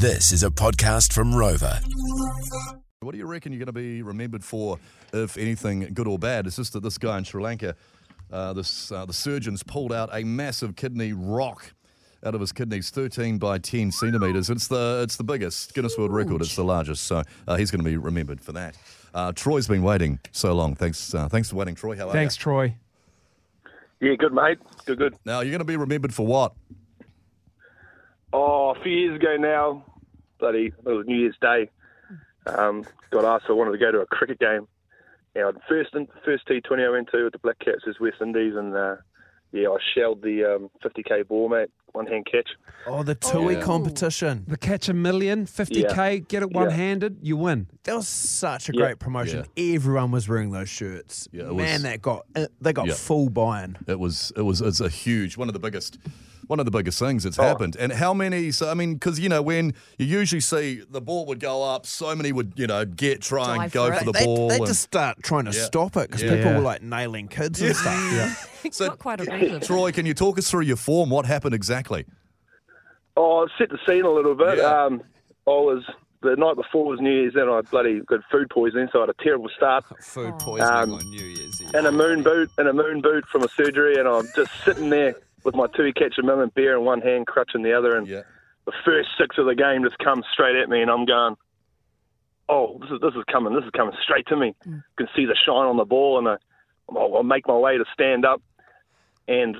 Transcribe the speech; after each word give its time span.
This 0.00 0.32
is 0.32 0.42
a 0.42 0.48
podcast 0.48 1.12
from 1.12 1.34
Rover. 1.34 1.78
What 3.00 3.12
do 3.12 3.18
you 3.18 3.26
reckon 3.26 3.52
you're 3.52 3.58
going 3.58 3.66
to 3.66 3.72
be 3.74 4.00
remembered 4.00 4.42
for, 4.42 4.78
if 5.12 5.36
anything, 5.36 5.90
good 5.92 6.08
or 6.08 6.18
bad? 6.18 6.46
It's 6.46 6.56
just 6.56 6.72
that 6.72 6.82
this 6.82 6.96
guy 6.96 7.18
in 7.18 7.24
Sri 7.24 7.42
Lanka, 7.42 7.76
uh, 8.32 8.54
this 8.54 8.90
uh, 8.90 9.04
the 9.04 9.12
surgeons 9.12 9.62
pulled 9.62 9.92
out 9.92 10.08
a 10.10 10.24
massive 10.24 10.74
kidney 10.74 11.12
rock 11.12 11.74
out 12.24 12.34
of 12.34 12.40
his 12.40 12.50
kidneys, 12.50 12.88
13 12.88 13.36
by 13.36 13.58
10 13.58 13.92
centimeters. 13.92 14.48
It's 14.48 14.68
the 14.68 15.02
it's 15.04 15.16
the 15.16 15.24
biggest 15.24 15.74
Guinness 15.74 15.98
World 15.98 16.14
Record. 16.14 16.40
It's 16.40 16.56
the 16.56 16.64
largest, 16.64 17.02
so 17.02 17.22
uh, 17.46 17.56
he's 17.56 17.70
going 17.70 17.84
to 17.84 17.90
be 17.90 17.98
remembered 17.98 18.40
for 18.40 18.52
that. 18.52 18.78
Uh, 19.12 19.32
Troy's 19.32 19.68
been 19.68 19.82
waiting 19.82 20.18
so 20.32 20.54
long. 20.54 20.74
Thanks, 20.74 21.14
uh, 21.14 21.28
thanks 21.28 21.50
for 21.50 21.56
waiting, 21.56 21.74
Troy. 21.74 21.98
How 21.98 22.08
are 22.08 22.12
Thanks, 22.14 22.38
you? 22.38 22.42
Troy. 22.42 22.74
Yeah, 24.00 24.14
good 24.14 24.32
mate. 24.32 24.60
Good, 24.86 24.96
good. 24.96 25.16
Now 25.26 25.40
you're 25.40 25.50
going 25.50 25.58
to 25.58 25.66
be 25.66 25.76
remembered 25.76 26.14
for 26.14 26.26
what? 26.26 26.54
Oh, 28.32 28.70
a 28.70 28.82
few 28.82 28.92
years 28.92 29.16
ago 29.16 29.36
now, 29.36 29.84
bloody, 30.40 30.66
it 30.66 30.84
was 30.84 31.06
New 31.06 31.16
Year's 31.18 31.36
Day. 31.40 31.70
Um, 32.46 32.84
got 33.10 33.24
asked 33.24 33.44
if 33.44 33.50
I 33.50 33.54
wanted 33.54 33.72
to 33.72 33.78
go 33.78 33.92
to 33.92 34.00
a 34.00 34.06
cricket 34.06 34.38
game. 34.38 34.66
Yeah, 35.36 35.50
the 35.52 35.60
first 35.68 35.90
first 36.24 36.48
T20 36.48 36.86
I 36.86 36.90
went 36.90 37.08
to 37.12 37.24
with 37.24 37.32
the 37.34 37.38
Black 37.38 37.58
Caps 37.60 37.86
was 37.86 38.00
West 38.00 38.16
Indies, 38.20 38.54
and 38.56 38.74
uh, 38.74 38.96
yeah, 39.52 39.68
I 39.68 39.76
shelled 39.94 40.22
the 40.22 40.44
um, 40.56 40.70
50k 40.84 41.28
ball, 41.28 41.48
mate, 41.48 41.68
one 41.92 42.06
hand 42.06 42.26
catch. 42.30 42.48
Oh, 42.86 43.02
the 43.04 43.14
TUI 43.14 43.54
yeah. 43.54 43.60
competition. 43.60 44.44
The 44.48 44.56
catch 44.56 44.88
a 44.88 44.94
million, 44.94 45.44
50k, 45.46 46.26
get 46.26 46.42
it 46.42 46.50
one 46.50 46.70
handed, 46.70 47.18
you 47.22 47.36
win. 47.36 47.68
That 47.84 47.94
was 47.96 48.08
such 48.08 48.68
a 48.68 48.72
Yeah. 48.72 48.80
great 48.80 48.98
promotion. 48.98 49.44
Everyone 49.56 50.10
was 50.10 50.28
wearing 50.28 50.50
those 50.50 50.68
shirts. 50.68 51.28
Yeah, 51.30 51.42
it 51.44 51.54
Man, 51.54 51.74
was- 51.74 51.82
that 51.82 52.02
got 52.02 52.26
uh, 52.34 52.46
they 52.60 52.72
got 52.72 52.88
Yeah. 52.88 52.94
full 52.94 53.28
buy-in. 53.28 53.76
It 53.86 54.00
was 54.00 54.32
it 54.36 54.42
was 54.42 54.60
it's 54.60 54.80
a 54.80 54.88
huge 54.88 55.36
one 55.36 55.48
of 55.48 55.52
the 55.52 55.60
biggest 55.60 55.98
one 56.50 56.58
of 56.58 56.64
the 56.66 56.70
biggest 56.72 56.98
things 56.98 57.22
that's 57.22 57.38
Oh. 57.38 57.42
happened. 57.44 57.76
And 57.78 57.92
how 57.92 58.12
many? 58.12 58.50
So 58.50 58.68
I 58.70 58.74
mean, 58.74 58.94
because 58.94 59.20
you 59.20 59.28
know 59.28 59.40
when 59.40 59.72
you 59.98 60.06
usually 60.06 60.40
see 60.40 60.82
the 60.90 61.00
ball 61.00 61.24
would 61.26 61.38
go 61.40 61.62
up, 61.62 61.86
so 61.86 62.14
many 62.16 62.32
would 62.32 62.52
you 62.56 62.66
know 62.66 62.84
get 62.84 63.22
try 63.22 63.62
and 63.62 63.72
go 63.72 63.90
for 63.92 63.98
for 63.98 64.04
the 64.06 64.12
They, 64.12 64.24
ball. 64.24 64.48
they 64.48 64.56
and- 64.56 64.66
just 64.66 64.82
start 64.82 65.22
trying 65.22 65.44
to 65.44 65.52
Yeah. 65.52 65.64
stop 65.64 65.96
it 65.96 66.08
because 66.08 66.22
Yeah. 66.22 66.36
people 66.36 66.54
were 66.54 66.60
like 66.60 66.82
nailing 66.82 67.28
kids 67.28 67.62
and 67.62 67.74
stuff. 67.76 67.94
Yeah. 68.12 68.34
It's 68.64 68.76
So- 68.78 68.88
got 68.88 68.98
quite 68.98 69.20
aggressive. 69.20 69.62
Troy, 69.62 69.92
can 69.92 70.04
you 70.06 70.14
talk 70.14 70.36
us 70.38 70.50
through 70.50 70.62
your 70.62 70.76
form? 70.76 71.08
What 71.10 71.24
happened 71.26 71.54
exactly? 71.54 72.04
Oh, 73.16 73.46
set 73.58 73.68
the 73.70 73.78
scene 73.86 74.04
a 74.04 74.10
little 74.10 74.34
bit. 74.34 74.58
Yeah. 74.58 74.84
Um, 74.84 75.02
I 75.46 75.50
was 75.50 75.84
the 76.22 76.36
night 76.36 76.54
before 76.56 76.84
was 76.84 77.00
New 77.00 77.10
Year's, 77.10 77.34
and 77.34 77.48
I 77.50 77.60
bloody 77.62 78.00
got 78.00 78.20
food 78.30 78.50
poisoning, 78.50 78.88
so 78.92 78.98
I 78.98 79.02
had 79.02 79.08
a 79.10 79.22
terrible 79.22 79.48
start. 79.56 79.84
Food 80.02 80.34
poisoning 80.38 80.70
Um, 80.70 80.92
on 80.94 81.10
New 81.10 81.24
Year's 81.24 81.62
Eve. 81.62 81.74
in 81.74 81.86
a 81.86 81.92
moon 81.92 82.22
boot, 82.22 82.50
in 82.58 82.66
a 82.66 82.72
moon 82.74 83.00
boot 83.00 83.24
from 83.26 83.42
a 83.42 83.48
surgery, 83.48 83.96
and 83.96 84.06
I'm 84.06 84.28
just 84.36 84.50
sitting 84.64 84.90
there 84.90 85.14
with 85.44 85.54
my 85.54 85.66
two 85.76 85.92
catch 85.92 86.18
a 86.18 86.22
million 86.22 86.50
beer 86.54 86.76
in 86.76 86.84
one 86.84 87.00
hand, 87.00 87.26
crutch 87.26 87.52
in 87.54 87.62
the 87.62 87.72
other, 87.72 87.96
and 87.96 88.06
Yeah. 88.06 88.22
the 88.66 88.72
first 88.84 89.10
six 89.18 89.38
of 89.38 89.46
the 89.46 89.54
game 89.54 89.82
just 89.84 89.98
comes 89.98 90.24
straight 90.32 90.56
at 90.56 90.68
me, 90.68 90.82
and 90.82 90.90
I'm 90.90 91.04
going, 91.06 91.36
"Oh, 92.48 92.78
this 92.80 92.90
is 92.90 93.00
this 93.00 93.14
is 93.14 93.24
coming, 93.30 93.54
this 93.54 93.64
is 93.64 93.70
coming 93.70 93.94
straight 94.02 94.26
to 94.28 94.36
me." 94.36 94.54
Mm. 94.66 94.74
You 94.76 94.82
can 94.96 95.08
see 95.14 95.24
the 95.24 95.34
shine 95.36 95.66
on 95.66 95.76
the 95.76 95.84
ball, 95.84 96.18
and 96.18 96.28
I, 96.28 96.36
I'll, 96.90 97.16
I'll 97.16 97.22
make 97.22 97.46
my 97.46 97.56
way 97.56 97.78
to 97.78 97.84
stand 97.92 98.24
up, 98.24 98.42
and 99.28 99.56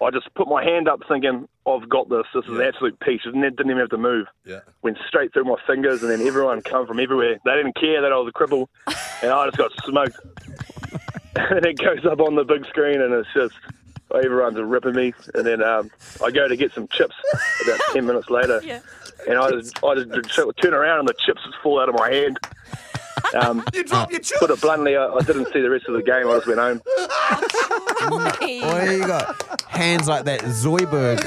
I 0.00 0.10
just 0.10 0.32
put 0.34 0.46
my 0.48 0.62
hand 0.62 0.88
up, 0.88 1.00
thinking, 1.08 1.48
"I've 1.66 1.88
got 1.88 2.08
this. 2.08 2.24
This 2.32 2.44
is 2.44 2.52
an 2.52 2.62
absolute 2.62 2.98
peach." 3.00 3.22
I 3.26 3.30
didn't 3.30 3.56
didn't 3.56 3.70
even 3.70 3.80
have 3.80 3.90
to 3.90 3.98
move. 3.98 4.26
Yeah. 4.44 4.60
Went 4.82 4.98
straight 5.06 5.32
through 5.32 5.44
my 5.44 5.56
fingers, 5.66 6.02
and 6.02 6.10
then 6.10 6.26
everyone 6.26 6.62
come 6.62 6.86
from 6.86 7.00
everywhere. 7.00 7.38
They 7.44 7.54
didn't 7.54 7.74
care 7.76 8.00
that 8.02 8.12
I 8.12 8.16
was 8.16 8.28
a 8.28 8.38
cripple, 8.38 8.68
and 9.22 9.30
I 9.32 9.46
just 9.46 9.58
got 9.58 9.72
smoked. 9.84 10.18
and 11.36 11.64
it 11.66 11.78
goes 11.78 12.04
up 12.06 12.20
on 12.20 12.34
the 12.36 12.44
big 12.44 12.64
screen, 12.66 13.00
and 13.00 13.12
it's 13.12 13.28
just 13.34 13.54
everyone's 14.14 14.58
ripping 14.58 14.94
me. 14.94 15.12
And 15.34 15.46
then 15.46 15.62
um, 15.62 15.90
I 16.24 16.30
go 16.30 16.48
to 16.48 16.56
get 16.56 16.72
some 16.72 16.88
chips 16.88 17.14
about 17.64 17.80
ten 17.92 18.06
minutes 18.06 18.30
later, 18.30 18.60
Yeah. 18.64 18.80
and 19.28 19.38
I 19.38 19.50
just 19.50 19.82
I 19.84 19.94
just 19.96 20.34
turn 20.62 20.74
around, 20.74 21.00
and 21.00 21.08
the 21.08 21.14
chips 21.24 21.42
just 21.44 21.56
fall 21.62 21.80
out 21.80 21.88
of 21.88 21.94
my 21.94 22.10
hand. 22.12 22.38
Um, 23.34 23.64
You 23.74 23.84
dropped 23.84 24.12
your 24.12 24.20
put 24.38 24.50
it 24.50 24.60
bluntly, 24.60 24.96
I, 24.96 25.06
I 25.08 25.20
didn't 25.22 25.52
see 25.52 25.60
the 25.60 25.70
rest 25.70 25.86
of 25.88 25.94
the 25.94 26.02
game. 26.02 26.28
I 26.28 26.34
just 26.36 26.46
went 26.46 26.60
home. 26.60 26.80
Well, 28.40 28.92
you 28.92 29.00
got 29.06 29.60
hands 29.68 30.08
like 30.08 30.24
that 30.24 30.40
Zoidberg. 30.40 31.18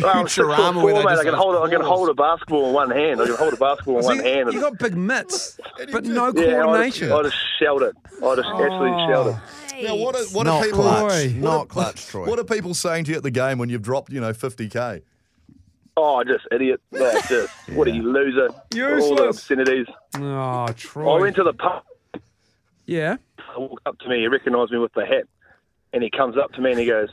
Well, 0.00 0.16
I'm 0.16 0.28
six 0.28 0.46
Futurama 0.46 0.82
where 0.82 0.94
they 0.94 1.02
just 1.02 1.20
I 1.20 1.24
can 1.24 1.32
those 1.32 1.40
hold 1.40 1.56
I 1.56 1.70
can 1.70 1.80
hold 1.80 2.08
a 2.08 2.14
basketball 2.14 2.68
in 2.68 2.74
one 2.74 2.90
hand. 2.90 3.20
I 3.20 3.26
can 3.26 3.34
hold 3.36 3.52
a 3.52 3.56
basketball 3.56 3.96
in 3.98 4.02
So 4.02 4.08
one 4.08 4.16
you, 4.18 4.22
hand. 4.22 4.52
you 4.52 4.60
got 4.60 4.78
big 4.78 4.96
mitts, 4.96 5.58
but 5.92 6.04
no 6.04 6.26
yeah, 6.26 6.28
I 6.28 6.32
just, 6.32 6.46
coordination. 6.62 7.12
I 7.12 7.22
just 7.22 7.36
shelled 7.58 7.82
it. 7.82 7.96
I 8.06 8.34
just 8.36 8.48
absolutely 8.48 8.90
oh. 8.90 9.08
shelled 9.08 9.26
it. 9.28 9.84
Now, 9.84 9.94
what 9.94 10.16
are, 10.16 10.24
what 10.32 10.44
Not 10.44 10.60
are 10.60 10.64
people? 10.64 10.80
clutch. 10.82 11.12
Troy. 11.12 11.32
Not 11.36 11.68
clutch, 11.68 12.06
Troy. 12.06 12.26
What 12.26 12.38
are 12.38 12.44
people 12.44 12.74
saying 12.74 13.04
to 13.04 13.12
you 13.12 13.16
at 13.16 13.22
the 13.22 13.30
game 13.30 13.58
when 13.58 13.68
you've 13.68 13.82
dropped, 13.82 14.12
you 14.12 14.20
know, 14.20 14.32
50k? 14.32 15.02
Oh, 15.96 16.24
just 16.24 16.46
idiot. 16.50 16.80
Like, 16.92 17.28
just, 17.28 17.52
What 17.70 17.86
are 17.86 17.92
you, 17.92 18.02
loser? 18.02 18.48
Useless. 18.74 19.04
All 19.04 19.16
the 19.16 19.28
obscenities. 19.28 19.86
Oh, 20.16 20.66
Troy. 20.76 21.16
I 21.16 21.20
went 21.20 21.36
to 21.36 21.44
the 21.44 21.52
pub. 21.52 21.84
yeah. 22.86 23.16
I 23.38 23.58
walked 23.58 23.86
up 23.86 23.98
to 24.00 24.08
me. 24.08 24.18
He 24.20 24.26
recognised 24.28 24.72
me 24.72 24.78
with 24.78 24.92
the 24.94 25.06
hat. 25.06 25.24
And 25.92 26.02
he 26.02 26.10
comes 26.10 26.36
up 26.36 26.52
to 26.52 26.60
me 26.60 26.70
and 26.72 26.80
he 26.80 26.86
goes, 26.86 27.08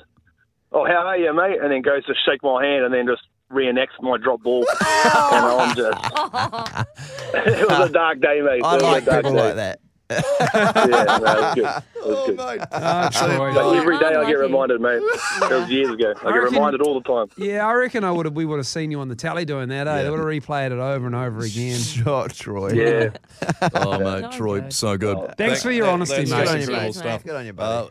Oh, 0.77 0.85
how 0.85 1.07
are 1.07 1.17
you, 1.17 1.33
mate? 1.33 1.57
And 1.61 1.71
then 1.71 1.81
goes 1.81 2.03
to 2.05 2.13
shake 2.25 2.43
my 2.43 2.63
hand 2.65 2.83
and 2.83 2.93
then 2.93 3.07
just 3.07 3.21
reenacts 3.51 3.95
my 4.01 4.17
drop 4.17 4.43
ball. 4.43 4.65
and 4.81 5.45
I'm 5.61 5.75
just. 5.75 5.97
it 7.33 7.69
was 7.69 7.89
a 7.89 7.93
dark 7.93 8.19
day, 8.19 8.41
mate. 8.41 8.61
I 8.63 8.75
it 8.75 8.81
was 8.81 8.83
like 8.83 9.05
people 9.05 9.31
day. 9.33 9.37
like 9.47 9.55
that. 9.55 9.79
Yeah, 10.07 10.21
no, 10.75 11.15
it 11.15 11.21
was 11.21 11.55
good. 11.55 11.65
It 11.65 12.05
was 12.05 12.17
Oh, 12.17 12.27
good. 12.27 12.37
mate. 12.37 13.11
Troy. 13.11 13.75
Every 13.81 13.97
day 13.97 14.05
I 14.13 14.25
get 14.27 14.33
reminded, 14.37 14.79
mate. 14.79 14.97
It 15.01 15.49
was 15.49 15.67
years 15.71 15.89
ago. 15.89 16.13
I 16.21 16.27
I 16.29 16.31
get 16.31 16.37
reckon- 16.37 16.53
reminded 16.53 16.81
all 16.83 17.01
the 17.01 17.09
time. 17.09 17.27
Yeah, 17.37 17.65
I 17.65 17.73
reckon 17.73 18.03
I 18.03 18.11
would 18.11 18.27
have. 18.27 18.35
We 18.35 18.45
would 18.45 18.57
have 18.57 18.67
seen 18.67 18.91
you 18.91 18.99
on 18.99 19.07
the 19.07 19.15
tally 19.15 19.45
doing 19.45 19.69
that. 19.69 19.87
Eh? 19.87 19.95
Yeah. 19.95 20.03
They 20.03 20.09
would 20.11 20.19
have 20.19 20.27
replayed 20.27 20.67
it 20.67 20.73
over 20.73 21.07
and 21.07 21.15
over 21.15 21.39
again. 21.39 21.79
Shot, 21.79 22.35
Troy. 22.35 22.73
Yeah. 22.73 23.09
Oh, 23.73 23.97
mate, 23.97 24.21
No 24.21 24.29
Troy, 24.31 24.61
good. 24.61 24.73
so 24.73 24.95
good. 24.95 25.33
Thanks 25.39 25.63
for 25.63 25.71
your 25.71 25.87
honesty, 25.87 26.17
mate. 26.17 26.29
Good 26.29 26.47
on 26.49 26.59
you, 26.61 26.67
cool 26.67 26.75
mate. 26.75 26.93
stuff. 26.93 27.23
Good 27.23 27.35
on 27.35 27.45
you, 27.45 27.51
Uh, 27.51 27.55
buddy. 27.55 27.83